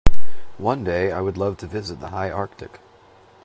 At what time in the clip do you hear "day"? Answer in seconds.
0.83-1.11